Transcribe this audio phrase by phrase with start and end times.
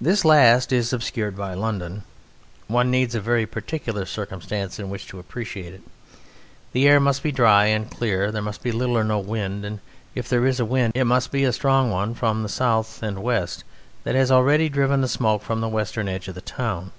[0.00, 2.02] This last is obscured by London.
[2.66, 5.82] One needs a very particular circumstance in which to appreciate it.
[6.72, 9.78] The air must be dry and clear, there must be little or no wind, or
[10.16, 13.22] if there is a wind it must be a strong one from the south and
[13.22, 13.62] west
[14.02, 16.90] that has already driven the smoke from the western edge of the town.